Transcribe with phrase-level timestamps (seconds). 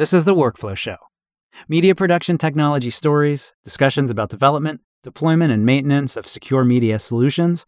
[0.00, 0.96] This is the Workflow Show.
[1.68, 7.66] Media production technology stories, discussions about development, deployment, and maintenance of secure media solutions,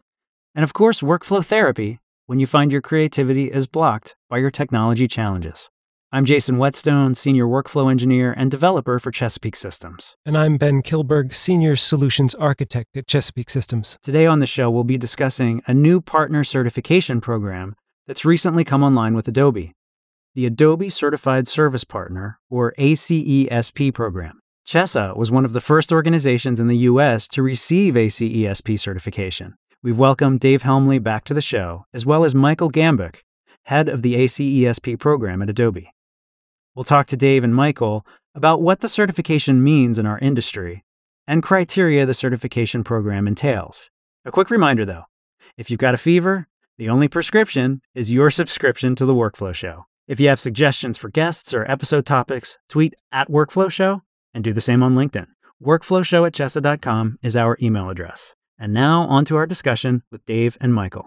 [0.55, 5.07] and of course, workflow therapy when you find your creativity is blocked by your technology
[5.07, 5.69] challenges.
[6.11, 10.15] I'm Jason Whetstone, Senior Workflow Engineer and Developer for Chesapeake Systems.
[10.25, 13.99] And I'm Ben Kilberg, Senior Solutions Architect at Chesapeake Systems.
[14.01, 17.75] Today on the show, we'll be discussing a new partner certification program
[18.07, 19.75] that's recently come online with Adobe
[20.35, 24.39] the Adobe Certified Service Partner, or ACESP program.
[24.65, 27.27] CHESA was one of the first organizations in the U.S.
[27.27, 29.53] to receive ACESP certification.
[29.83, 33.17] We've welcomed Dave Helmly back to the show, as well as Michael Gamboeck,
[33.65, 35.93] head of the ACESP program at Adobe.
[36.73, 40.83] We'll talk to Dave and Michael about what the certification means in our industry
[41.27, 43.91] and criteria the certification program entails.
[44.25, 45.03] A quick reminder though
[45.57, 46.47] if you've got a fever,
[46.79, 49.85] the only prescription is your subscription to the Workflow Show.
[50.05, 54.01] If you have suggestions for guests or episode topics, tweet at Workflow Show
[54.33, 55.27] and do the same on LinkedIn.
[55.63, 58.35] Workflowshow at chesa.com is our email address.
[58.59, 61.05] And now on to our discussion with Dave and Michael.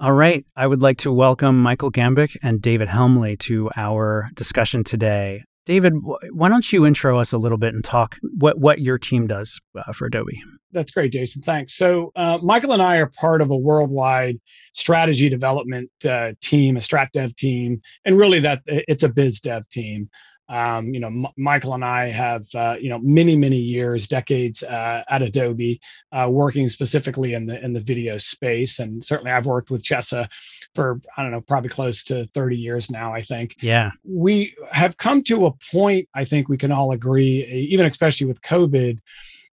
[0.00, 4.82] All right, I would like to welcome Michael Gamboeck and David Helmly to our discussion
[4.82, 5.44] today.
[5.66, 5.94] David,
[6.32, 9.60] why don't you intro us a little bit and talk what, what your team does
[9.76, 10.40] uh, for Adobe?
[10.72, 11.42] That's great, Jason.
[11.42, 11.74] Thanks.
[11.74, 14.38] So, uh, Michael and I are part of a worldwide
[14.74, 19.68] strategy development uh, team, a strat dev team, and really that it's a biz dev
[19.70, 20.08] team.
[20.48, 24.62] Um, you know, M- Michael and I have uh, you know many many years, decades
[24.62, 25.80] uh, at Adobe,
[26.12, 30.28] uh, working specifically in the in the video space, and certainly I've worked with Chesa
[30.74, 33.12] for I don't know, probably close to thirty years now.
[33.12, 33.56] I think.
[33.60, 33.90] Yeah.
[34.04, 36.08] We have come to a point.
[36.14, 39.00] I think we can all agree, even especially with COVID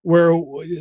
[0.03, 0.37] where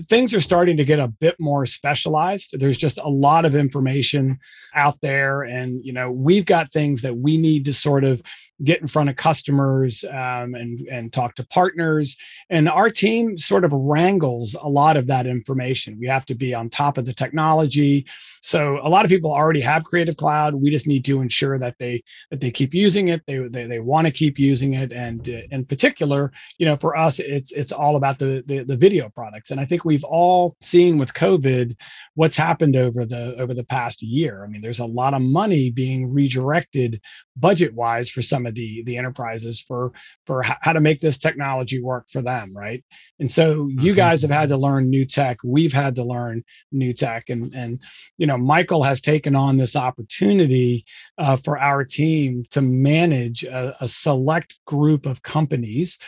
[0.08, 4.36] things are starting to get a bit more specialized there's just a lot of information
[4.74, 8.20] out there and you know we've got things that we need to sort of
[8.64, 12.16] get in front of customers um, and and talk to partners.
[12.50, 15.98] And our team sort of wrangles a lot of that information.
[15.98, 18.06] We have to be on top of the technology.
[18.40, 20.54] So a lot of people already have creative cloud.
[20.54, 23.22] We just need to ensure that they that they keep using it.
[23.26, 24.92] They they, they want to keep using it.
[24.92, 28.76] And uh, in particular you know for us it's it's all about the, the the
[28.76, 29.50] video products.
[29.50, 31.76] And i think we've all seen with covid
[32.14, 34.44] what's happened over the over the past year.
[34.44, 37.00] I mean there's a lot of money being redirected
[37.36, 39.92] budget wise for some of the the enterprises for
[40.26, 42.84] for how to make this technology work for them right?
[43.18, 45.38] And so you guys have had to learn new tech.
[45.44, 47.28] We've had to learn new tech.
[47.28, 47.80] And and
[48.18, 50.84] you know michael has taken on this opportunity
[51.18, 55.98] uh, for our team to manage a, a select group of companies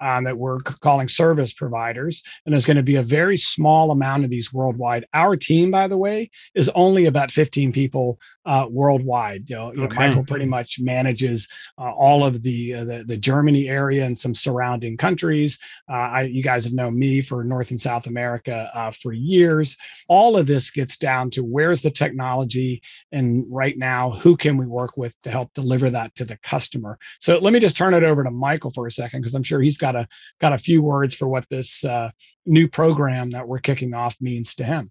[0.00, 2.22] um, that we're calling service providers.
[2.44, 5.06] And there's going to be a very small amount of these worldwide.
[5.14, 9.48] Our team, by the way, is only about 15 people uh, worldwide.
[9.48, 9.94] You know, you okay.
[9.94, 14.18] know, Michael pretty much manages uh, all of the, uh, the, the Germany area and
[14.18, 15.58] some surrounding countries.
[15.88, 19.76] Uh, I, you guys have known me for North and South America uh, for years.
[20.08, 22.82] All of this gets down to where's the technology,
[23.12, 26.98] and right now, who can we work with to help deliver that to the customer?
[27.20, 29.60] So let me just turn it over to Michael for a second because I'm sure
[29.60, 30.08] he's got got a
[30.40, 32.10] got a few words for what this uh,
[32.46, 34.90] new program that we're kicking off means to him.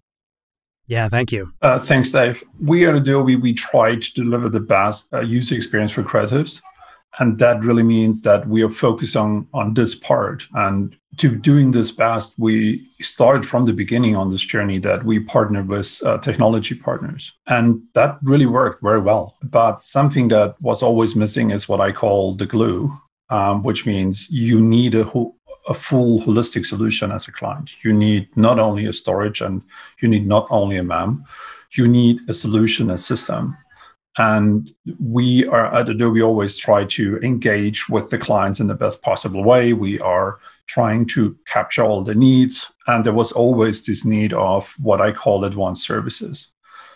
[0.86, 1.52] Yeah, thank you.
[1.62, 2.42] Uh, thanks, Dave.
[2.60, 6.60] We at Adobe we try to deliver the best uh, user experience for creatives,
[7.18, 10.48] and that really means that we are focused on on this part.
[10.54, 15.20] And to doing this best, we started from the beginning on this journey that we
[15.20, 19.36] partnered with uh, technology partners, and that really worked very well.
[19.42, 22.98] But something that was always missing is what I call the glue
[23.30, 25.34] um, which means you need a, ho-
[25.68, 27.70] a full holistic solution as a client.
[27.84, 29.62] You need not only a storage and
[30.00, 31.24] you need not only a MAM,
[31.72, 33.56] you need a solution, a system.
[34.18, 39.00] And we are at Adobe always try to engage with the clients in the best
[39.02, 39.72] possible way.
[39.72, 42.70] We are trying to capture all the needs.
[42.88, 46.50] And there was always this need of what I call advanced services,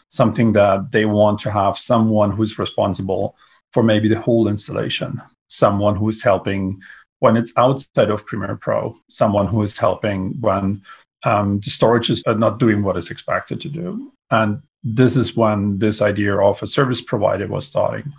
[0.08, 3.36] something that they want to have someone who's responsible
[3.72, 5.22] for maybe the whole installation
[5.54, 6.80] someone who is helping
[7.20, 10.82] when it's outside of Premiere Pro, someone who is helping when
[11.24, 14.12] um, the storage is not doing what it's expected to do.
[14.30, 18.12] And this is when this idea of a service provider was starting.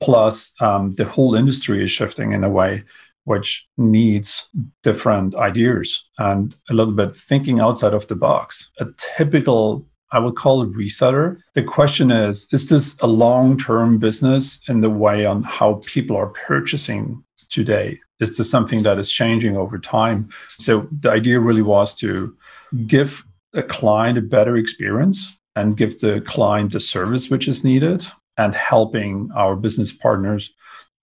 [0.00, 2.84] Plus, um, the whole industry is shifting in a way
[3.24, 4.48] which needs
[4.82, 8.70] different ideas and a little bit thinking outside of the box.
[8.78, 8.86] A
[9.16, 11.40] typical I would call it reseller.
[11.54, 16.16] The question is Is this a long term business in the way on how people
[16.16, 18.00] are purchasing today?
[18.20, 20.28] Is this something that is changing over time?
[20.58, 22.36] So the idea really was to
[22.86, 23.24] give
[23.54, 28.54] a client a better experience and give the client the service which is needed and
[28.54, 30.52] helping our business partners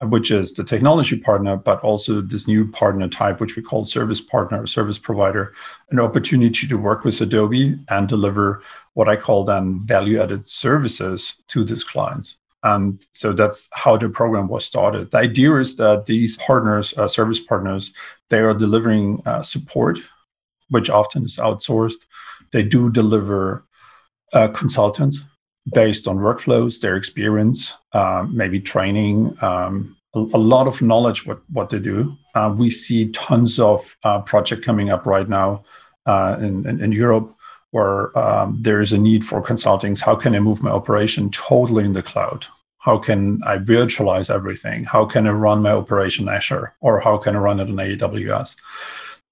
[0.03, 4.19] which is the technology partner, but also this new partner type, which we call service
[4.19, 5.53] partner or service provider,
[5.92, 8.63] an opportunity to work with Adobe and deliver
[8.94, 12.38] what I call then value added services to these clients.
[12.63, 15.12] And so that's how the program was started.
[15.12, 17.92] The idea is that these partners, uh, service partners,
[18.30, 20.00] they are delivering uh, support,
[20.69, 22.01] which often is outsourced.
[22.51, 23.65] They do deliver
[24.33, 25.21] uh, consultants
[25.73, 31.41] based on workflows, their experience, uh, maybe training, um, a, a, lot of knowledge what
[31.51, 32.15] what they do.
[32.35, 35.63] Uh, we see tons of uh, project coming up right now
[36.05, 37.35] uh, in, in, in Europe
[37.71, 40.01] where um, there is a need for consultings.
[40.01, 42.45] How can I move my operation totally in the cloud?
[42.79, 44.83] How can I virtualize everything?
[44.83, 48.55] How can I run my operation Azure, or how can I run it on AWS?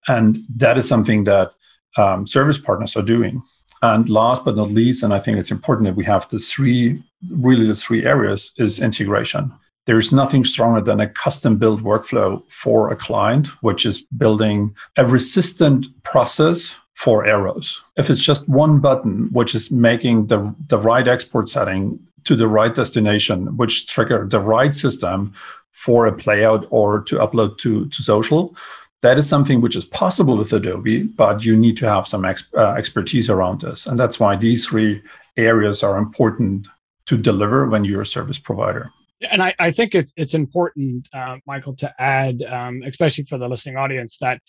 [0.07, 1.51] And that is something that
[1.97, 3.43] um, service partners are doing.
[3.81, 7.01] And last but not least, and I think it's important that we have the three,
[7.29, 9.53] really the three areas is integration.
[9.85, 14.75] There is nothing stronger than a custom built workflow for a client, which is building
[14.97, 17.81] a resistant process for arrows.
[17.95, 22.47] If it's just one button, which is making the, the right export setting to the
[22.47, 25.33] right destination, which trigger the right system
[25.71, 28.53] for a playout or to upload to, to social,
[29.01, 32.49] that is something which is possible with Adobe, but you need to have some ex-
[32.57, 33.85] uh, expertise around this.
[33.85, 35.01] And that's why these three
[35.37, 36.67] areas are important
[37.05, 38.91] to deliver when you're a service provider.
[39.31, 43.49] And I, I think it's it's important, uh, Michael, to add, um, especially for the
[43.49, 44.41] listening audience, that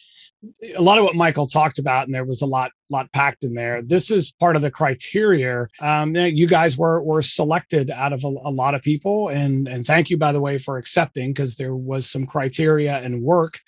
[0.77, 3.55] a lot of what Michael talked about, and there was a lot lot packed in
[3.55, 3.83] there.
[3.83, 5.67] This is part of the criteria.
[5.81, 9.85] Um, you guys were were selected out of a, a lot of people, and and
[9.85, 13.59] thank you by the way for accepting because there was some criteria and work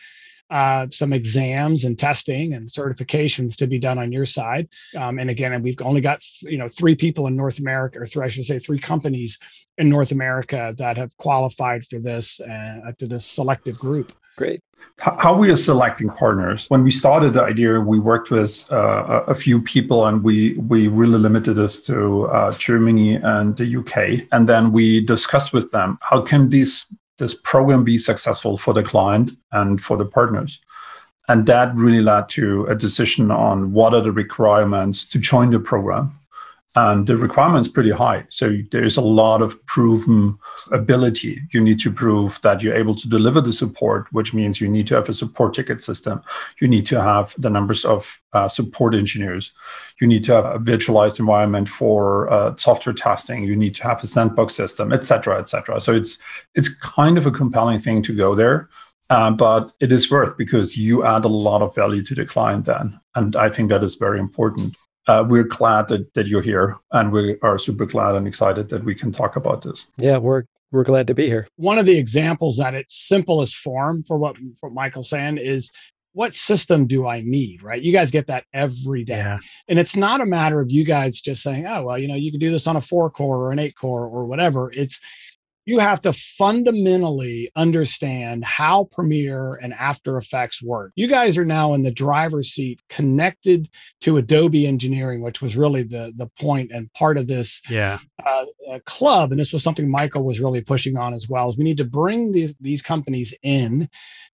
[0.52, 4.69] uh, some exams and testing and certifications to be done on your side.
[4.96, 8.26] Um, and again, we've only got you know three people in North America, or three,
[8.26, 9.38] I should say, three companies
[9.78, 14.12] in North America that have qualified for this uh, to this selective group.
[14.37, 14.60] Great.
[14.99, 16.66] How we are selecting partners.
[16.69, 20.88] When we started the idea, we worked with uh, a few people, and we we
[20.88, 24.28] really limited this to uh, Germany and the UK.
[24.32, 26.87] And then we discussed with them how can these
[27.22, 30.60] this program be successful for the client and for the partners.
[31.28, 35.60] And that really led to a decision on what are the requirements to join the
[35.60, 36.19] program
[36.74, 38.24] and the requirements pretty high.
[38.30, 40.38] So there's a lot of proven
[40.70, 41.40] ability.
[41.52, 44.86] You need to prove that you're able to deliver the support which means you need
[44.86, 46.22] to have a support ticket system.
[46.60, 49.52] You need to have the numbers of uh, support engineers.
[50.00, 53.44] You need to have a virtualized environment for uh, software testing.
[53.44, 56.19] You need to have a sandbox system etc etc so it's
[56.54, 58.69] it's kind of a compelling thing to go there
[59.10, 62.64] uh, but it is worth because you add a lot of value to the client
[62.66, 62.98] then.
[63.14, 64.76] And i think that is very important
[65.12, 68.84] uh, we're glad that, that you're here and we are super glad and excited that
[68.84, 69.86] we can talk about this.
[69.98, 71.46] Yeah, we're we're glad to be here.
[71.56, 75.70] One of the examples at its simplest form for what for Michael's saying is
[76.14, 77.62] what system do I need?
[77.62, 77.82] Right.
[77.82, 79.18] You guys get that every day.
[79.18, 79.38] Yeah.
[79.68, 82.30] And it's not a matter of you guys just saying, oh, well, you know, you
[82.30, 84.70] can do this on a four core or an eight core or whatever.
[84.74, 85.00] It's
[85.64, 90.92] you have to fundamentally understand how Premiere and After Effects work.
[90.96, 93.68] You guys are now in the driver's seat connected
[94.00, 97.98] to Adobe Engineering, which was really the, the point and part of this yeah.
[98.24, 99.31] Uh, uh, club.
[99.31, 101.48] And this was something Michael was really pushing on as well.
[101.48, 103.88] Is we need to bring these, these companies in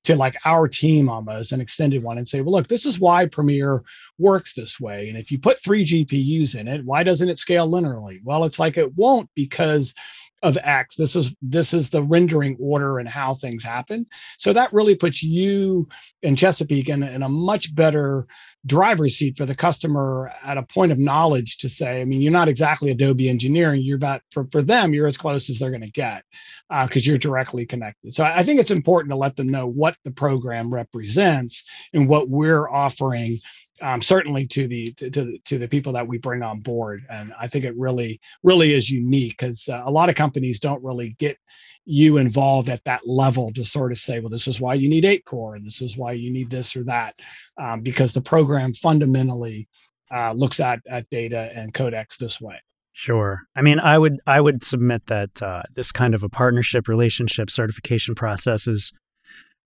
[0.05, 3.27] to like our team almost, an extended one, and say, well, look, this is why
[3.27, 3.83] Premiere
[4.19, 5.09] works this way.
[5.09, 8.21] And if you put three GPUs in it, why doesn't it scale linearly?
[8.25, 9.95] Well, it's like it won't because
[10.43, 10.95] of X.
[10.97, 14.07] This is this is the rendering order and how things happen.
[14.39, 15.89] So that really puts you
[16.23, 18.27] in Chesapeake in, in, a much better
[18.67, 22.33] driver's seat for the customer at a point of knowledge to say, I mean, you're
[22.33, 23.83] not exactly Adobe engineering.
[23.83, 26.23] You're about for, for them, you're as close as they're going to get
[26.69, 28.15] because uh, you're directly connected.
[28.15, 32.29] So I think it's important to let them know what the program represents and what
[32.29, 33.39] we're offering
[33.81, 37.33] um, certainly to the to, to, to the people that we bring on board and
[37.39, 41.17] i think it really really is unique because uh, a lot of companies don't really
[41.19, 41.39] get
[41.85, 45.05] you involved at that level to sort of say well this is why you need
[45.05, 47.15] eight core and this is why you need this or that
[47.61, 49.69] um, because the program fundamentally
[50.15, 52.57] uh, looks at at data and codecs this way
[52.99, 53.43] Sure.
[53.55, 57.49] I mean, I would I would submit that uh, this kind of a partnership relationship
[57.49, 58.93] certification process is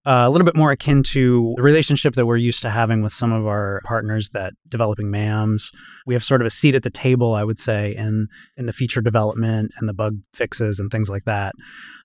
[0.04, 3.12] uh, a little bit more akin to the relationship that we're used to having with
[3.12, 5.70] some of our partners that developing MAMs.
[6.06, 8.72] We have sort of a seat at the table, I would say, in in the
[8.72, 11.54] feature development and the bug fixes and things like that.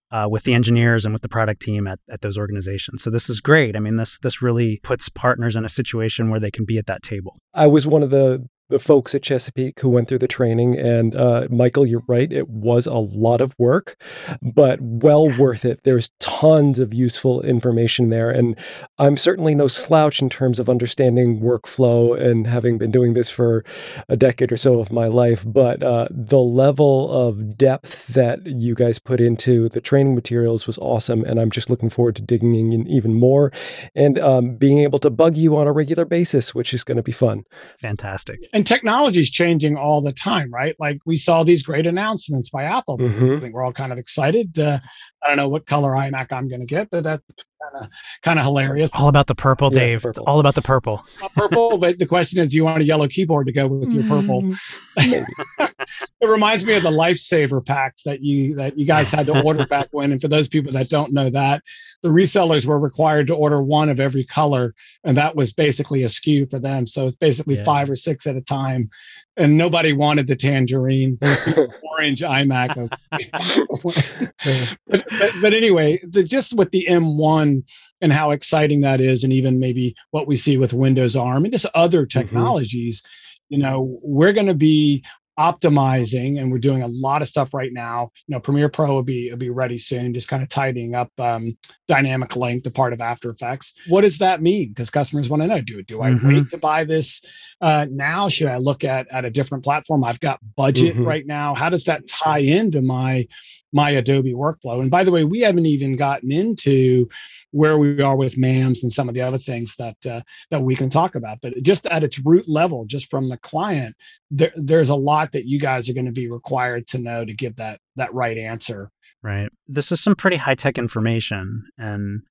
[0.09, 3.03] Uh, with the engineers and with the product team at, at those organizations.
[3.03, 3.75] So this is great.
[3.75, 6.85] I mean, this this really puts partners in a situation where they can be at
[6.85, 7.35] that table.
[7.53, 10.77] I was one of the the folks at Chesapeake who went through the training.
[10.77, 14.01] And uh, Michael, you're right, it was a lot of work,
[14.41, 15.83] but well worth it.
[15.83, 18.29] There's tons of useful information there.
[18.29, 18.57] And
[18.97, 23.63] I'm certainly no slouch in terms of understanding workflow and having been doing this for
[24.09, 25.45] a decade or so of my life.
[25.47, 30.77] But uh, the level of depth that you guys put into the training materials was
[30.79, 31.23] awesome.
[31.23, 33.51] And I'm just looking forward to digging in even more
[33.95, 37.03] and um, being able to bug you on a regular basis, which is going to
[37.03, 37.45] be fun.
[37.79, 40.75] Fantastic and technology is changing all the time, right?
[40.79, 42.97] Like we saw these great announcements by Apple.
[42.97, 43.35] Mm-hmm.
[43.35, 44.57] I think we're all kind of excited.
[44.57, 44.79] Uh,
[45.23, 47.23] I don't know what color iMac I'm going to get, but that's
[47.61, 47.91] kind of
[48.23, 48.89] kind of hilarious.
[48.93, 50.01] All about the purple, yeah, Dave.
[50.01, 50.09] Purple.
[50.09, 51.05] It's all about the purple.
[51.35, 54.03] purple, but the question is, do you want a yellow keyboard to go with your
[54.05, 54.41] purple?
[54.41, 55.27] Mm,
[55.59, 59.67] it reminds me of the lifesaver packs that you that you guys had to order
[59.67, 60.11] back when.
[60.11, 61.61] And for those people that don't know that,
[62.03, 64.73] the resellers were required to order one of every color,
[65.03, 66.87] and that was basically a SKU for them.
[66.87, 67.63] So it's basically yeah.
[67.63, 68.89] five or six at a time
[69.37, 71.17] and nobody wanted the tangerine
[71.91, 72.89] orange iMac.
[74.87, 77.63] but, but, but, anyway, the, just with the M1
[78.01, 81.53] and how exciting that is, and even maybe what we see with Windows ARM and
[81.53, 82.19] just other mm-hmm.
[82.19, 83.55] technologies, mm-hmm.
[83.55, 85.03] you know, we're going to be
[85.39, 89.03] optimizing and we're doing a lot of stuff right now you know premiere pro will
[89.03, 91.55] be will be ready soon just kind of tidying up um,
[91.87, 95.47] dynamic link the part of after effects what does that mean because customers want to
[95.47, 96.27] know do do i mm-hmm.
[96.27, 97.21] wait to buy this
[97.61, 101.05] uh, now should i look at at a different platform i've got budget mm-hmm.
[101.05, 103.27] right now how does that tie into my
[103.71, 107.07] my adobe workflow and by the way we haven't even gotten into
[107.51, 110.75] where we are with MAMs and some of the other things that uh, that we
[110.75, 111.39] can talk about.
[111.41, 113.95] But just at its root level, just from the client,
[114.29, 117.33] there, there's a lot that you guys are going to be required to know to
[117.33, 118.91] give that that right answer.
[119.21, 119.49] Right.
[119.67, 122.21] This is some pretty high tech information, and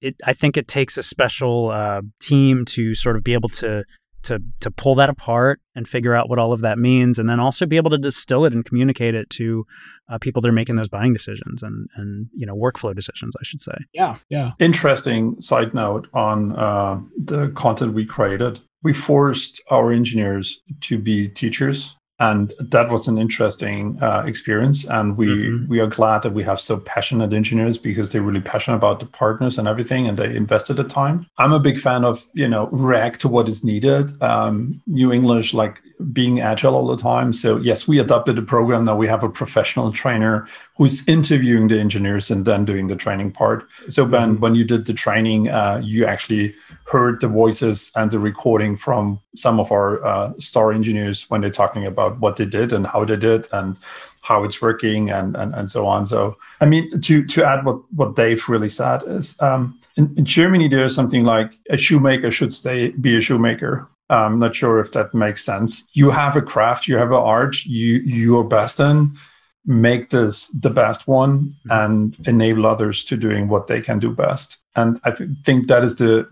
[0.00, 0.16] it.
[0.24, 3.84] I think it takes a special uh, team to sort of be able to
[4.22, 7.40] to to pull that apart and figure out what all of that means, and then
[7.40, 9.66] also be able to distill it and communicate it to
[10.08, 13.42] uh, people that are making those buying decisions and and you know workflow decisions, I
[13.42, 13.76] should say.
[13.92, 14.52] Yeah, yeah.
[14.58, 18.60] Interesting side note on uh, the content we created.
[18.82, 25.16] We forced our engineers to be teachers and that was an interesting uh, experience and
[25.16, 25.68] we mm-hmm.
[25.68, 29.06] we are glad that we have so passionate engineers because they're really passionate about the
[29.06, 32.68] partners and everything and they invested the time i'm a big fan of you know
[32.70, 35.80] react to what is needed um, new english like
[36.12, 37.32] being agile all the time.
[37.32, 41.78] So yes, we adopted a program that we have a professional trainer who's interviewing the
[41.78, 43.66] engineers and then doing the training part.
[43.88, 44.40] So Ben, mm-hmm.
[44.40, 46.54] when you did the training, uh, you actually
[46.86, 51.50] heard the voices and the recording from some of our uh, star engineers when they're
[51.50, 53.76] talking about what they did and how they did and
[54.22, 56.06] how it's working and and, and so on.
[56.06, 59.40] So I mean, to to add what what Dave really said is.
[59.40, 64.38] Um, in, in Germany, there's something like a shoemaker should stay be a shoemaker I'm
[64.38, 65.86] not sure if that makes sense.
[65.92, 69.16] You have a craft, you have an art, you you're best in.
[69.64, 71.70] Make this the best one mm-hmm.
[71.70, 74.58] and enable others to doing what they can do best.
[74.74, 76.26] And I th- think that is the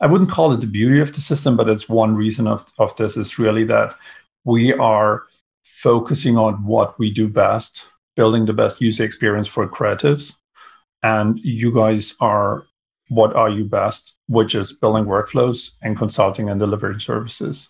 [0.00, 2.96] I wouldn't call it the beauty of the system, but it's one reason of, of
[2.96, 3.94] this is really that
[4.44, 5.24] we are
[5.62, 10.36] focusing on what we do best, building the best user experience for creatives.
[11.02, 12.64] And you guys are
[13.08, 17.68] what are you best, which is building workflows and consulting and delivering services.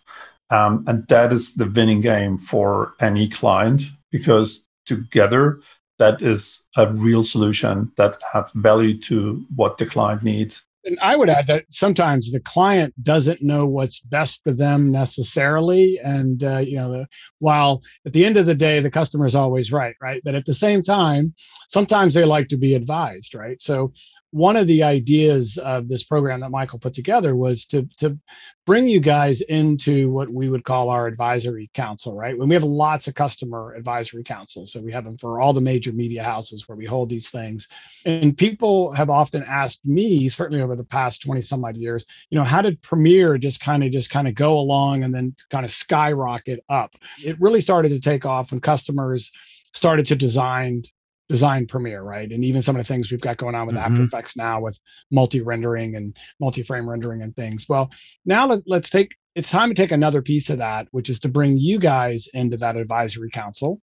[0.50, 5.60] Um, and that is the winning game for any client because together
[5.98, 11.16] that is a real solution that adds value to what the client needs and I
[11.16, 15.98] would add that sometimes the client doesn't know what's best for them necessarily.
[16.02, 17.06] And, uh, you know, the,
[17.38, 20.22] while at the end of the day, the customer is always right, right?
[20.24, 21.34] But at the same time,
[21.68, 23.60] sometimes they like to be advised, right?
[23.60, 23.92] So
[24.32, 28.16] one of the ideas of this program that Michael put together was to, to
[28.64, 32.38] bring you guys into what we would call our advisory council, right?
[32.38, 34.72] When we have lots of customer advisory councils.
[34.72, 37.66] So we have them for all the major media houses where we hold these things.
[38.04, 42.38] And people have often asked me, certainly over the past 20 some odd years, you
[42.38, 45.64] know, how did Premiere just kind of just kind of go along and then kind
[45.64, 46.94] of skyrocket up?
[47.24, 49.32] It really started to take off when customers
[49.72, 50.84] started to design
[51.30, 52.30] design Premiere, right?
[52.30, 53.92] And even some of the things we've got going on with mm-hmm.
[53.92, 54.80] After Effects now with
[55.12, 57.66] multi rendering and multi frame rendering and things.
[57.68, 57.90] Well,
[58.26, 61.28] now let, let's take it's time to take another piece of that, which is to
[61.28, 63.80] bring you guys into that advisory council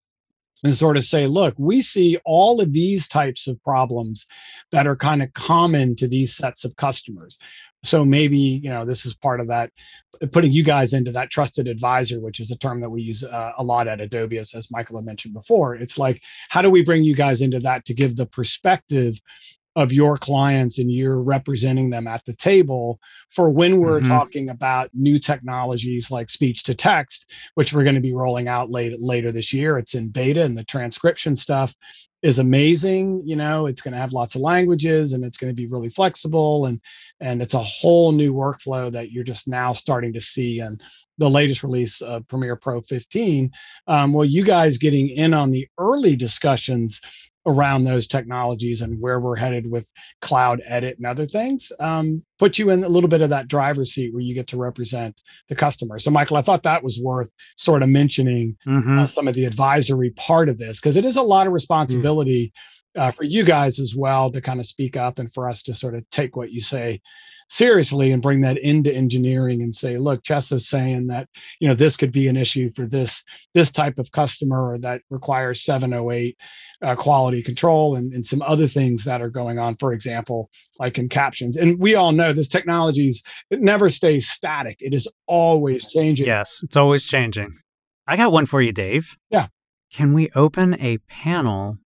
[0.61, 4.25] and sort of say, look, we see all of these types of problems
[4.73, 7.39] that are kind of common to these sets of customers
[7.87, 9.71] so maybe you know this is part of that
[10.31, 13.51] putting you guys into that trusted advisor which is a term that we use uh,
[13.57, 15.75] a lot at adobe as, as michael had mentioned before.
[15.75, 19.19] It's like how do we bring you guys into that to give the perspective
[19.77, 24.07] of your clients and you're representing them at the table for when we're Mhm.
[24.07, 28.71] talking about new technologies like speech to text, which we're going to be rolling out
[28.71, 29.77] late, later this year.
[29.77, 31.75] It's in beta and the transcription stuff
[32.23, 35.55] is amazing you know it's going to have lots of languages and it's going to
[35.55, 36.81] be really flexible and
[37.19, 40.81] and it's a whole new workflow that you're just now starting to see and
[41.19, 43.51] the latest release of premiere pro 15
[43.87, 46.99] um, well you guys getting in on the early discussions
[47.47, 49.89] around those technologies and where we're headed with
[50.21, 53.93] cloud edit and other things um, put you in a little bit of that driver's
[53.93, 55.15] seat where you get to represent
[55.47, 58.99] the customer so michael i thought that was worth sort of mentioning Mhm.
[59.01, 62.51] uh, some of the advisory part of this because it is a lot of responsibility
[62.97, 65.73] uh, for you guys as well to kind of speak up and for us to
[65.73, 67.01] sort of take what you say
[67.49, 71.29] seriously and bring that into engineering and say look CHESA's saying that
[71.61, 73.23] you know this could be an issue for this
[73.53, 76.37] this type of customer that requires 708
[76.81, 80.97] uh, quality control and, and some other things that are going on for example like
[80.97, 85.87] in captions and we all know this technologies it never stays static it is always
[85.87, 87.57] changing Yes, it's always changing.
[88.05, 89.15] I got one for you, Dave.
[89.29, 89.47] Yeah.
[89.93, 91.77] Can we open a panel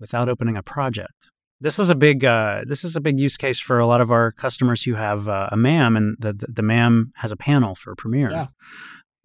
[0.00, 1.28] without opening a project?
[1.60, 4.10] This is a big uh, this is a big use case for a lot of
[4.10, 7.74] our customers who have uh, a MAM, and the, the the MAM has a panel
[7.74, 8.30] for Premiere.
[8.30, 8.46] Yeah.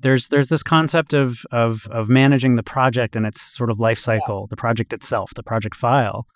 [0.06, 3.98] There's there's this concept of of of managing the project and its sort of life
[3.98, 6.28] cycle, the project itself, the project file,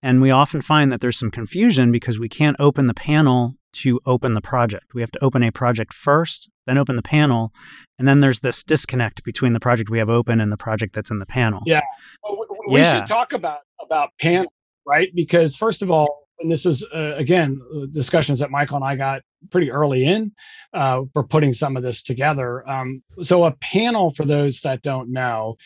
[0.00, 3.98] and we often find that there's some confusion because we can't open the panel to
[4.06, 4.94] open the project.
[4.94, 7.52] We have to open a project first, then open the panel,
[7.98, 11.10] and then there's this disconnect between the project we have open and the project that's
[11.10, 11.62] in the panel.
[11.66, 11.80] Yeah.
[12.22, 12.92] Well, we- we Yeah.
[12.94, 14.52] should talk about about panel,
[14.86, 15.10] right?
[15.16, 18.94] Because first of all, and this is uh, again uh, discussions that Michael and I
[18.94, 20.32] got pretty early in
[20.72, 22.68] uh, for putting some of this together.
[22.68, 25.56] Um, so a panel, for those that don't know,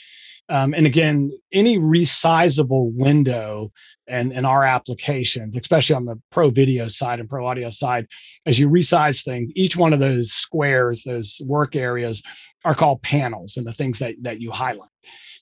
[0.48, 3.70] um, and again, any resizable window
[4.10, 8.06] and in our applications, especially on the pro video side and pro audio side,
[8.44, 12.22] as you resize things, each one of those squares, those work areas,
[12.64, 14.90] are called panels, and the things that that you highlight.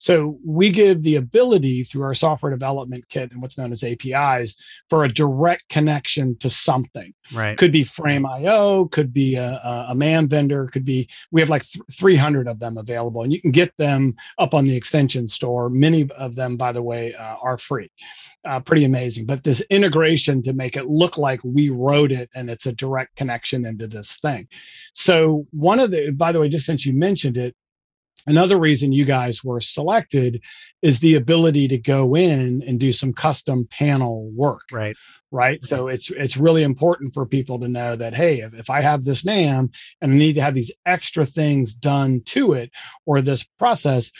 [0.00, 4.56] So we give the ability through our software development kit and what's known as APIs
[4.88, 7.14] for a direct connection to something.
[7.32, 7.58] Right.
[7.58, 11.82] Could be Frame.io, could be a, a, MAM vendor, could be, we have like th-
[11.92, 15.68] 300 of them available and you can get them up on the extension store.
[15.68, 17.90] Many of them, by the way, uh, are free.
[18.44, 19.24] Uh, Uh, pretty amazing.
[19.24, 23.16] But this integration to make it look like we wrote it and it's a direct
[23.16, 24.48] connection into this thing.
[24.94, 27.54] So, one of the, by the way, just since you mentioned it,
[28.26, 30.42] Another reason you guys were selected
[30.82, 34.96] is the ability to go in and do some custom panel work Right.
[35.30, 38.80] right so it's it's really important for people to know that hey if, if i
[38.82, 42.70] have this MAM and i need to have these extra things done to it
[43.06, 44.12] or this process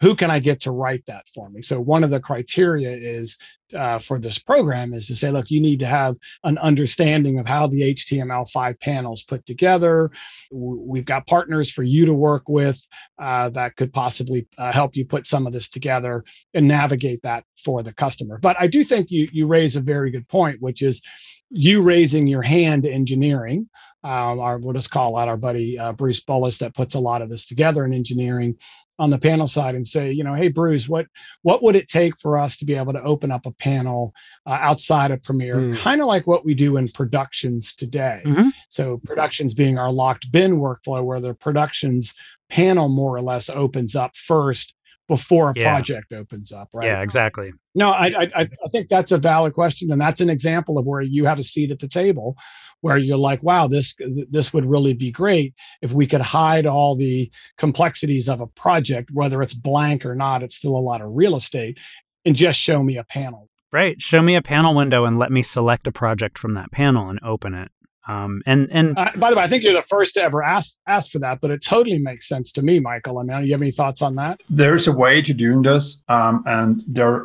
[0.00, 3.38] who can i get to write that for me so one of the criteria is
[3.74, 7.46] uh, for this program is to say look you need to have an understanding of
[7.46, 10.10] how the html5 panels put together
[10.50, 12.86] we've got partners for you to work with
[13.18, 17.44] uh, that could possibly uh, help you put some of this together and navigate that
[17.64, 18.38] for the customer.
[18.38, 21.02] But I do think you you raise a very good point, which is
[21.50, 23.68] you raising your hand engineering.
[24.02, 27.22] Um, our we'll just call out our buddy uh, Bruce Bullis that puts a lot
[27.22, 28.56] of this together in engineering
[28.98, 31.06] on the panel side and say, you know, hey Bruce, what
[31.42, 34.12] what would it take for us to be able to open up a panel
[34.46, 35.74] uh, outside of Premiere, Hmm.
[35.74, 38.22] kind of like what we do in productions today.
[38.24, 38.50] Mhm.
[38.68, 42.14] So productions being our locked bin workflow, where the productions
[42.50, 44.74] panel more or less opens up first
[45.06, 45.70] before a Yeah.
[45.70, 46.86] project opens up, right?
[46.86, 47.52] Yeah, exactly.
[47.74, 51.02] No, I I I think that's a valid question, and that's an example of where
[51.02, 52.36] you have a seat at the table,
[52.80, 53.94] where you're like, wow, this
[54.30, 59.10] this would really be great if we could hide all the complexities of a project,
[59.12, 60.42] whether it's blank or not.
[60.42, 61.78] It's still a lot of real estate,
[62.24, 63.48] and just show me a panel.
[63.72, 64.00] Right.
[64.00, 67.18] Show me a panel window and let me select a project from that panel and
[67.24, 67.70] open it.
[68.06, 70.76] Um, and and Uh, by the way, I think you're the first to ever ask
[70.86, 73.18] ask for that, but it totally makes sense to me, Michael.
[73.18, 74.40] I mean, you have any thoughts on that?
[74.50, 77.24] There's a way to doing this, um, and there.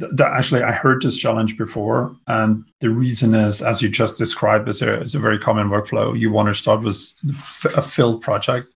[0.00, 4.18] th- th- actually, I heard this challenge before, and the reason is, as you just
[4.18, 6.18] described, is a, is a very common workflow.
[6.18, 8.68] You want to start with f- a filled project,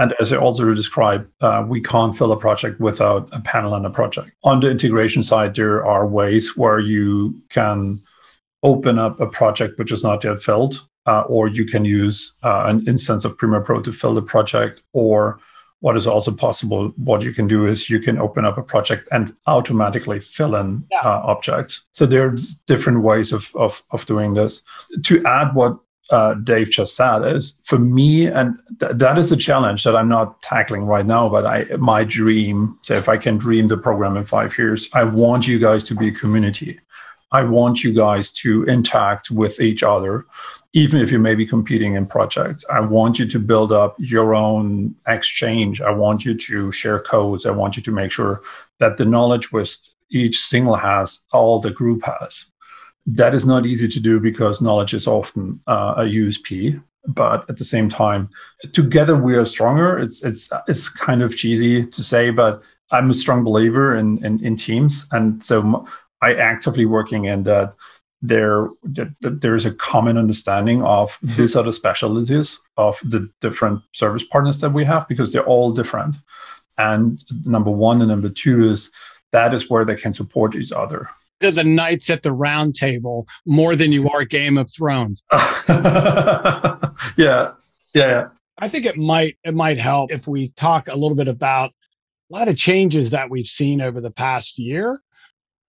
[0.00, 3.84] and as I also described, uh, we can't fill a project without a panel and
[3.84, 4.30] a project.
[4.44, 7.98] On the integration side, there are ways where you can
[8.62, 10.74] open up a project which is not yet filled,
[11.06, 14.82] uh, or you can use uh, an instance of Premiere Pro to fill the project,
[14.94, 15.38] or
[15.80, 19.08] what is also possible, what you can do is you can open up a project
[19.12, 21.00] and automatically fill in Yeah.
[21.04, 21.72] uh, objects.
[21.92, 24.62] So there's different ways of, of, of doing this.
[25.04, 25.78] To add what
[26.10, 30.08] uh, Dave just said is for me, and th- that is a challenge that I'm
[30.08, 31.28] not tackling right now.
[31.28, 35.04] But I, my dream, so if I can dream the program in five years, I
[35.04, 36.80] want you guys to be a community
[37.32, 40.26] I want you guys to interact with each other,
[40.72, 42.64] even if you may be competing in projects.
[42.70, 45.80] I want you to build up your own exchange.
[45.80, 47.46] I want you to share codes.
[47.46, 48.40] I want you to make sure
[48.78, 49.76] that the knowledge which
[50.10, 52.46] each single has, all the group has.
[53.06, 57.56] That is not easy to do because knowledge is often uh, a USP but at
[57.56, 58.28] the same time
[58.72, 59.98] together we are stronger.
[59.98, 64.44] It's it's it's kind of cheesy to say but i'm a strong believer in in,
[64.44, 65.06] in teams.
[65.12, 65.86] And so
[66.22, 67.74] i actively working in that
[68.22, 73.80] there that, that there's a common understanding of these are the specialties of the different
[73.92, 76.16] service partners that we have because they're all different.
[76.76, 78.90] And number one and number two is
[79.32, 81.08] that is where they can support each other
[81.40, 85.22] to the knights at the round table more than you are Game of Thrones.
[85.32, 87.52] yeah,
[87.94, 88.28] yeah.
[88.58, 91.70] I think it might it might help if we talk a little bit about
[92.30, 95.00] a lot of changes that we've seen over the past year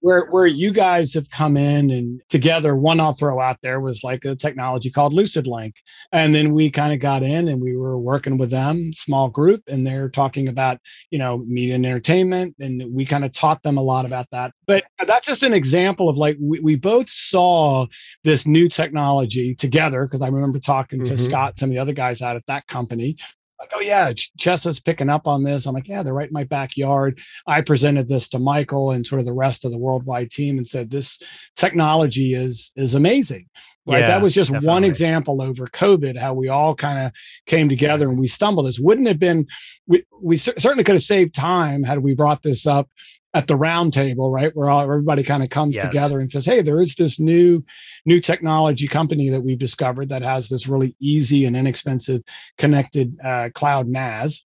[0.02, 4.04] where where you guys have come in and together one i'll throw out there was
[4.04, 5.74] like a technology called lucidlink
[6.12, 9.62] and then we kind of got in and we were working with them small group
[9.68, 10.80] and they're talking about
[11.12, 14.52] you know media and entertainment and we kind of taught them a lot about that
[14.68, 17.86] but that's just an example of like we, we both saw
[18.24, 21.24] this new technology together because i remember talking to mm-hmm.
[21.24, 23.16] scott some of the other guys out at that company
[23.62, 25.66] like, oh yeah, CHESA's picking up on this.
[25.66, 27.20] I'm like, yeah, they're right in my backyard.
[27.46, 30.68] I presented this to Michael and sort of the rest of the worldwide team and
[30.68, 31.20] said, this
[31.56, 33.48] technology is is amazing.
[33.88, 34.02] Right.
[34.02, 34.68] Yeah, that was just definitely.
[34.68, 37.14] one example over COVID, how we all kind of
[37.48, 38.68] came together and we stumbled.
[38.68, 39.48] This wouldn't have been,
[39.88, 42.90] we, we certainly could have saved time had we brought this up
[43.34, 45.86] at the round table, right, where all, everybody kind of comes yes.
[45.86, 47.64] together and says, "Hey, there is this new
[48.06, 52.24] new technology company that we've discovered that has this really easy and inexpensive
[52.58, 54.44] connected uh, cloud NAS."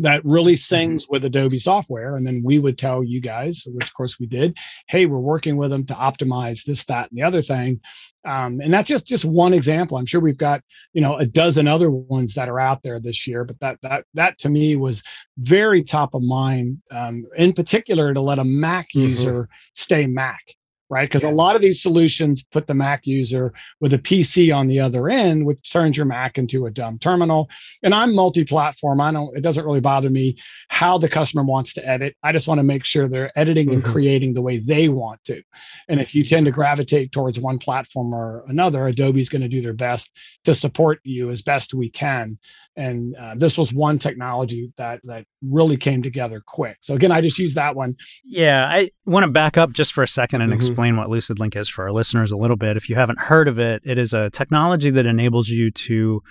[0.00, 1.12] That really mm-hmm.
[1.12, 2.16] with Adobe software.
[2.16, 4.56] And then we would tell you guys, which of course we did,
[4.88, 7.80] hey, we're working with them to optimize this, that, and the other thing.
[8.26, 9.96] Um, and that's just just one example.
[9.96, 13.26] I'm sure we've got you know a dozen other ones that are out there this
[13.26, 15.02] year, but that that that to me was
[15.38, 16.82] very top of mind.
[16.90, 19.08] Um, in particular, to let a Mac mm-hmm.
[19.08, 20.54] user stay Mac
[20.90, 21.08] right?
[21.08, 21.30] Because yeah.
[21.30, 25.08] a lot of these solutions put the Mac user with a PC on the other
[25.08, 27.48] end, which turns your Mac into a dumb terminal.
[27.82, 29.00] And I'm multi-platform.
[29.00, 29.36] I don't.
[29.36, 30.36] It doesn't really bother me
[30.68, 32.16] how the customer wants to edit.
[32.22, 33.76] I just want to make sure they're editing mm-hmm.
[33.76, 35.42] and creating the way they want to.
[35.88, 39.62] And if you tend to gravitate towards one platform or another, Adobe's going to do
[39.62, 40.10] their best
[40.44, 42.38] to support you as best we can.
[42.76, 46.78] And uh, this was one technology that that really came together quick.
[46.80, 47.94] So again, I just use that one.
[48.24, 50.56] Yeah, I want to back up just for a second and mm-hmm.
[50.56, 52.74] explain explain what LucidLink is for our listeners a little bit.
[52.74, 56.22] If you haven't heard of it, it is a technology that enables you to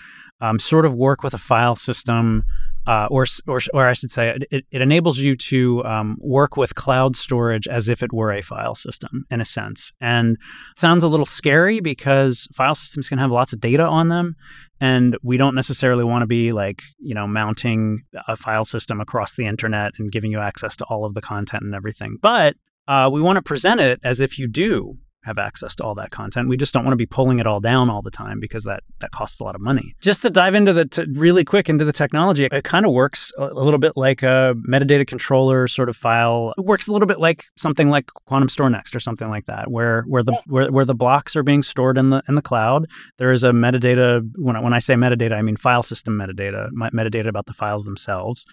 [0.42, 2.44] um, sort of work with a file system,
[2.88, 6.74] uh, or, or, or I should say, it, it enables you to um, work with
[6.74, 9.92] cloud storage as if it were a file system, in a sense.
[10.02, 10.36] And
[10.76, 14.36] sounds a little scary because file systems can have lots of data on them,
[14.82, 19.36] and we don't necessarily want to be like you know mounting a file system across
[19.36, 22.56] the internet and giving you access to all of the content and everything but
[22.90, 26.12] uh, we want to present it as if you do have access to all that
[26.12, 26.48] content.
[26.48, 28.84] We just don't want to be pulling it all down all the time because that
[29.00, 29.96] that costs a lot of money.
[30.02, 33.32] Just to dive into the to really quick into the technology, it, kind of works
[33.38, 36.54] a, a, little bit like a metadata controller sort of file.
[36.58, 40.04] It works a little bit like something like Quantum StorNext or something like that, where
[40.04, 42.86] where the where, where the blocks are being stored in the in the cloud.
[43.18, 44.22] There is a metadata.
[44.36, 47.84] When I, when I say metadata, I mean file system metadata, metadata about the files
[47.84, 48.46] themselves.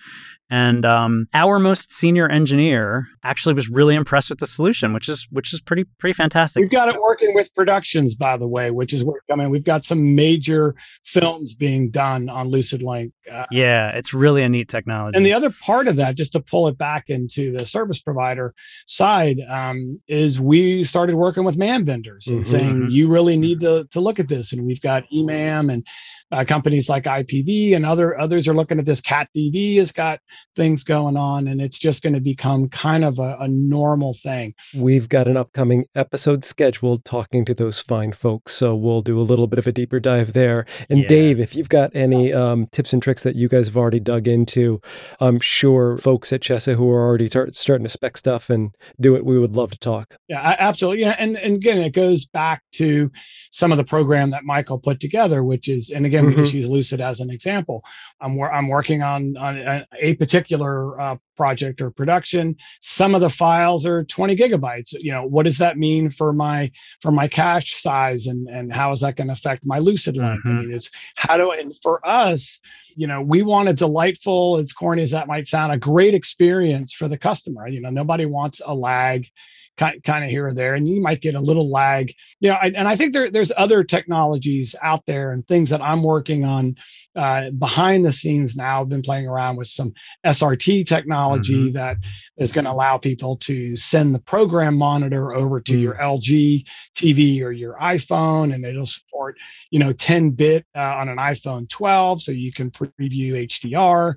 [0.48, 5.26] And um, our most senior engineer actually was really impressed with the solution, which is
[5.30, 6.55] which is pretty pretty fantastic.
[6.56, 9.64] We've got it working with productions, by the way, which is where I mean we've
[9.64, 13.12] got some major films being done on LucidLink.
[13.30, 15.16] Uh, yeah, it's really a neat technology.
[15.16, 18.54] And the other part of that, just to pull it back into the service provider
[18.86, 22.50] side, um, is we started working with MAM vendors and mm-hmm.
[22.50, 25.86] saying you really need to to look at this, and we've got EMAM and
[26.32, 29.00] uh, companies like IPV and other others are looking at this.
[29.00, 30.20] Cat DV has got
[30.54, 34.54] things going on, and it's just going to become kind of a, a, normal thing.
[34.74, 39.22] We've got an upcoming episode scheduled talking to those fine folks, so we'll do a
[39.22, 40.66] little bit of a deeper dive there.
[40.90, 41.08] And yeah.
[41.08, 44.26] Dave, if you've got any um, tips and tricks that you guys have already dug
[44.26, 44.80] into,
[45.20, 49.14] I'm sure folks at CHESA who are already tar- starting to spec stuff and do
[49.14, 50.16] it, we would love to talk.
[50.28, 51.02] Yeah, absolutely.
[51.02, 53.10] Yeah, and and again, it goes back to
[53.52, 56.38] some of the program that Michael put together, which is, and again again, mm-hmm.
[56.38, 57.84] we just use Lucid as an example.
[58.20, 62.56] I'm I'm working on on a, particular uh, project or production.
[62.80, 64.92] Some of the files are 20 gigabytes.
[64.92, 66.70] You know, what does that mean for my
[67.00, 70.40] for my cache size and and how is that going to affect my lucid link?
[70.40, 70.48] Mm-hmm.
[70.48, 72.60] I mean, it's how do and for us,
[72.96, 76.92] you know, we want a delightful, as corny as that might sound, a great experience
[76.92, 77.68] for the customer.
[77.68, 79.28] You know, nobody wants a lag
[79.76, 82.12] kind, kind of here or there, and you might get a little lag.
[82.40, 86.02] You know, and I think there, there's other technologies out there and things that I'm
[86.02, 86.76] working on
[87.16, 88.80] uh, behind the scenes now.
[88.80, 89.92] I've been playing around with some
[90.24, 91.72] SRT technology mm-hmm.
[91.72, 91.96] that
[92.36, 95.82] is going to allow people to send the program monitor over to mm-hmm.
[95.82, 96.20] your mm.
[96.20, 99.36] LG TV or your iPhone, and it'll support
[99.70, 104.14] you know 10 bit uh, on an iPhone 12, so you can preview HDR.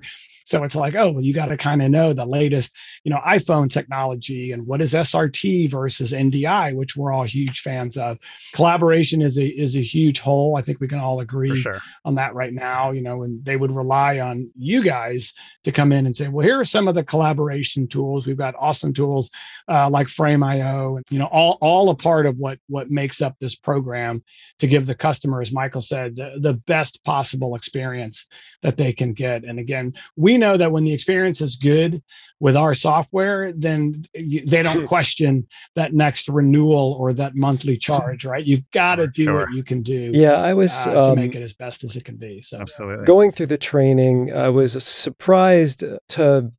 [0.50, 3.20] So it's like, oh, well, you got to kind of know the latest, you know,
[3.24, 8.18] iPhone technology and what is SRT versus NDI, which we're all huge fans of.
[8.52, 10.56] Collaboration is a is a huge hole.
[10.56, 11.78] I think we can all agree sure.
[12.04, 12.89] on that right now.
[12.92, 15.32] You know, and they would rely on you guys
[15.64, 18.26] to come in and say, well, here are some of the collaboration tools.
[18.26, 19.30] We've got awesome tools
[19.68, 23.36] uh, like Frame.io, and you know, all all a part of what what makes up
[23.40, 24.22] this program
[24.58, 28.26] to give the customer, as Michael said, the, the best possible experience
[28.62, 29.44] that they can get.
[29.44, 32.02] And again, we know that when the experience is good
[32.38, 38.44] with our software, then they don't question that next renewal or that monthly charge, right?
[38.44, 39.34] You've got to do sure.
[39.40, 40.10] what you can do.
[40.12, 42.42] Yeah, I was uh, um, to make it as best as it can be.
[42.42, 46.52] So absolutely going through the training, I was surprised to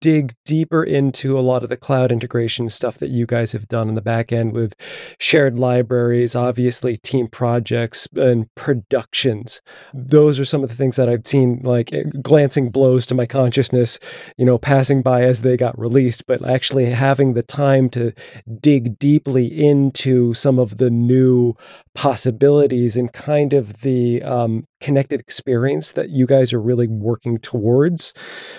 [0.00, 3.88] dig deeper into a lot of the cloud integration stuff that you guys have done
[3.88, 4.74] in the back end with
[5.18, 9.62] shared libraries, obviously team projects and productions.
[9.94, 13.24] Those are some of the things that I've seen like eh, glancing blows to my
[13.24, 13.98] consciousness,
[14.36, 18.12] you know, passing by as they got released, but actually having the time to
[18.60, 21.54] dig deeply into some of the new
[21.96, 28.12] possibilities and kind of the um, connected experience that you guys are really working towards.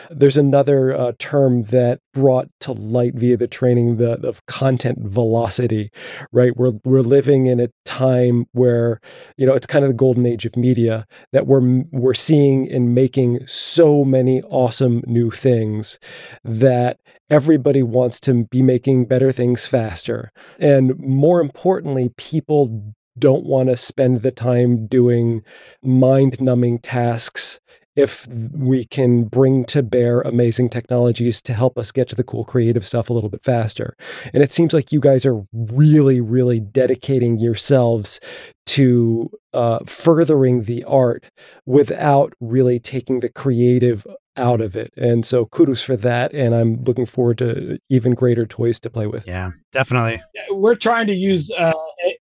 [0.09, 5.91] There's another uh, term that brought to light via the training the of content velocity,
[6.31, 6.57] right?
[6.57, 8.99] We're we're living in a time where
[9.37, 12.95] you know it's kind of the golden age of media that we're we're seeing and
[12.95, 15.99] making so many awesome new things
[16.43, 23.69] that everybody wants to be making better things faster and more importantly people don't want
[23.69, 25.43] to spend the time doing
[25.81, 27.59] mind numbing tasks
[27.97, 32.45] if we can bring to bear amazing technologies to help us get to the cool
[32.45, 33.97] creative stuff a little bit faster.
[34.33, 38.19] And it seems like you guys are really, really dedicating yourselves
[38.67, 41.25] to uh, furthering the art
[41.65, 44.05] without really taking the creative
[44.37, 44.93] out of it.
[44.97, 46.33] And so kudos for that.
[46.33, 49.27] And I'm looking forward to even greater toys to play with.
[49.27, 50.21] Yeah, definitely.
[50.49, 51.73] We're trying to use uh,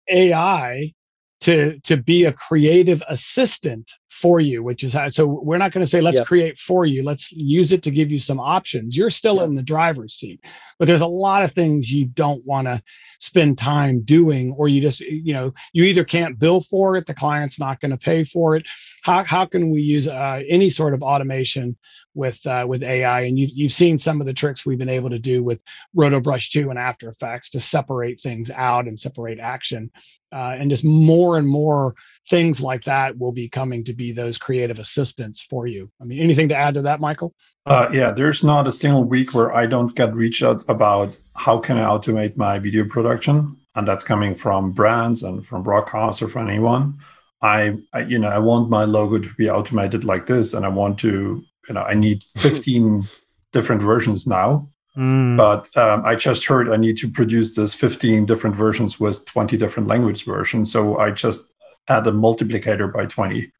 [0.08, 0.92] AI
[1.40, 5.84] to to be a creative assistant for you which is how so we're not going
[5.84, 6.26] to say let's yep.
[6.26, 9.46] create for you let's use it to give you some options you're still yep.
[9.46, 10.40] in the driver's seat
[10.78, 12.80] but there's a lot of things you don't want to
[13.18, 17.14] spend time doing or you just you know you either can't bill for it the
[17.14, 18.64] client's not going to pay for it
[19.02, 21.76] how, how can we use uh, any sort of automation
[22.14, 25.10] with uh, with ai and you've, you've seen some of the tricks we've been able
[25.10, 25.60] to do with
[25.96, 29.90] rotobrush 2 and after effects to separate things out and separate action
[30.34, 31.94] uh, and just more and more
[32.28, 35.90] things like that will be coming to be those creative assistants for you.
[36.00, 37.34] I mean, anything to add to that, Michael?
[37.66, 41.58] Uh, yeah, there's not a single week where I don't get reached out about how
[41.58, 46.28] can I automate my video production, and that's coming from brands and from broadcasts or
[46.28, 46.98] from anyone.
[47.42, 50.68] I, I, you know, I want my logo to be automated like this, and I
[50.68, 53.04] want to, you know, I need 15
[53.52, 54.70] different versions now.
[54.96, 55.36] Mm.
[55.36, 59.56] But um, I just heard I need to produce this 15 different versions with 20
[59.56, 60.70] different language versions.
[60.70, 61.46] So I just
[61.88, 63.52] add a multiplicator by 20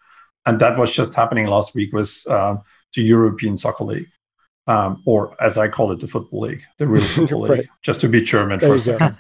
[0.47, 2.57] and that was just happening last week with uh,
[2.95, 4.09] the European Soccer League,
[4.67, 8.09] um, or as I call it, the Football League, the real Football League, just to
[8.09, 9.17] be German there for a second.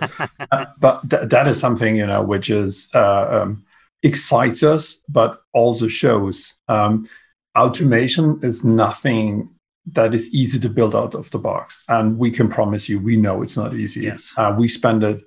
[0.50, 3.64] uh, but th- that is something you know which is uh, um,
[4.02, 7.08] excites us, but also shows um,
[7.56, 9.50] automation is nothing
[9.86, 13.16] that is easy to build out of the box, and we can promise you, we
[13.16, 14.02] know it's not easy.
[14.02, 14.32] Yes.
[14.36, 15.20] Uh, we spend a,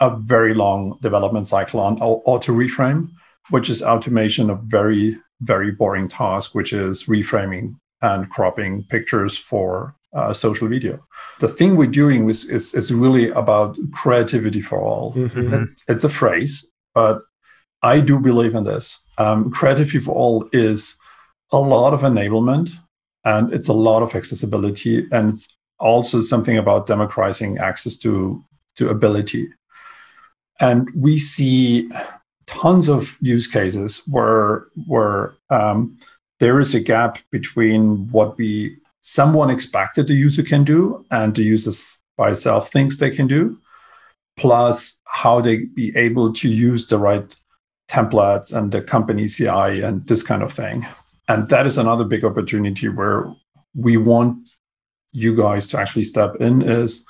[0.00, 3.10] a very long development cycle on auto reframe
[3.50, 9.94] which is automation of very very boring task, which is reframing and cropping pictures for
[10.14, 11.04] uh, social video.
[11.40, 15.12] The thing we're doing is, is, is really about creativity for all.
[15.14, 15.54] Mm-hmm.
[15.54, 17.22] It, it's a phrase, but
[17.82, 19.02] I do believe in this.
[19.18, 20.94] Um, creativity for all is
[21.52, 22.70] a lot of enablement
[23.24, 28.44] and it's a lot of accessibility and it's also something about democratizing access to,
[28.76, 29.48] to ability.
[30.60, 31.90] And we see
[32.46, 35.98] tons of use cases where where um,
[36.40, 41.42] there is a gap between what we someone expected the user can do and the
[41.42, 41.70] user
[42.16, 43.58] by itself thinks they can do,
[44.36, 47.36] plus how they be able to use the right
[47.88, 50.86] templates and the company CI and this kind of thing.
[51.28, 53.32] And that is another big opportunity where
[53.74, 54.48] we want
[55.12, 57.04] you guys to actually step in is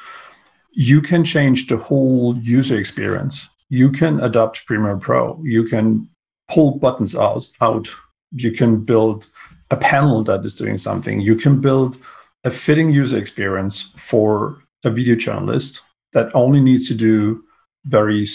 [0.72, 3.48] you can change the whole user experience.
[3.70, 5.40] You can adopt Premiere Pro.
[5.44, 6.08] You can
[6.48, 7.88] pull buttons out, out.
[8.32, 9.26] You can build
[9.70, 11.20] a panel that is doing something.
[11.20, 11.96] You can build
[12.44, 17.42] a fitting user experience for a video journalist that only needs to do
[17.86, 18.26] very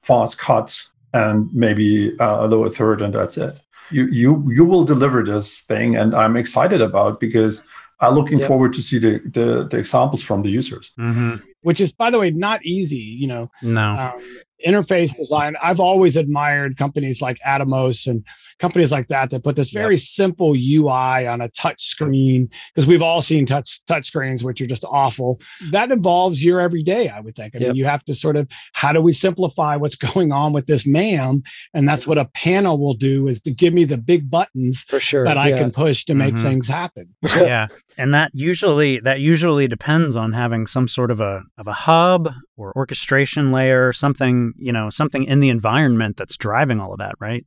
[0.00, 3.56] fast cuts and maybe a lower third, and that's it.
[3.90, 7.62] You you you will deliver this thing, and I'm excited about because
[8.00, 8.48] I'm looking yep.
[8.48, 10.92] forward to see the, the, the examples from the users.
[10.98, 11.36] Mm-hmm.
[11.64, 12.96] Which is, by the way, not easy.
[12.96, 14.12] You know, no.
[14.14, 14.22] Um,
[14.66, 15.54] interface design.
[15.62, 18.24] I've always admired companies like Atomos and
[18.58, 20.00] companies like that that put this very yep.
[20.00, 24.66] simple UI on a touch screen because we've all seen touch touch screens which are
[24.66, 25.40] just awful.
[25.70, 27.54] That involves your everyday, I would think.
[27.54, 27.68] I yep.
[27.68, 30.86] mean, you have to sort of how do we simplify what's going on with this
[30.86, 31.42] MAM?
[31.72, 35.00] And that's what a panel will do is to give me the big buttons for
[35.00, 36.42] sure that I can push to make mm-hmm.
[36.42, 37.14] things happen.
[37.36, 37.68] yeah.
[37.96, 42.30] And that usually that usually depends on having some sort of a of a hub
[42.56, 47.14] or orchestration layer, something, you know, something in the environment that's driving all of that,
[47.18, 47.44] right?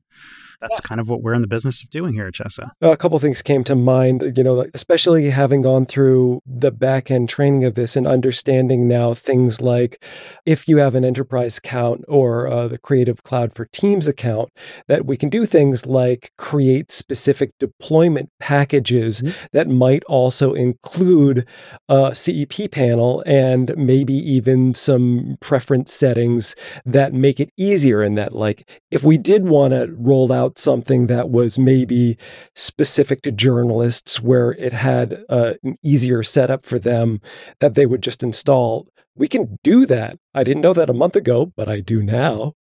[0.62, 2.72] That's kind of what we're in the business of doing here at CHESA.
[2.82, 7.30] A couple things came to mind, you know, especially having gone through the back end
[7.30, 10.04] training of this and understanding now things like
[10.46, 14.50] if you have an enterprise account or uh, the Creative Cloud for Teams account,
[14.88, 19.46] that we can do things like create specific deployment packages mm-hmm.
[19.52, 21.48] that might also include
[21.89, 28.34] a CEP panel and maybe even some preference settings that make it easier in that
[28.34, 32.17] like if we did want to roll out out something that was maybe
[32.55, 37.21] specific to journalists where it had uh, an easier setup for them
[37.60, 38.88] that they would just install.
[39.15, 40.17] We can do that.
[40.33, 42.53] I didn't know that a month ago, but I do now.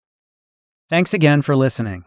[0.88, 2.04] Thanks again for listening.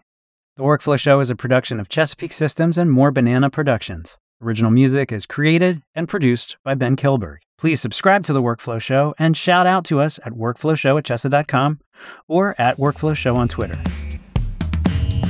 [0.55, 4.17] The Workflow Show is a production of Chesapeake Systems and More Banana Productions.
[4.41, 7.37] Original music is created and produced by Ben Kilberg.
[7.57, 11.79] Please subscribe to The Workflow Show and shout out to us at workflowshow at chesa.com
[12.27, 13.79] or at Workflow Show on Twitter.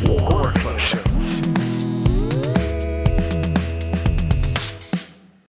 [0.05, 1.07] Workflow Show.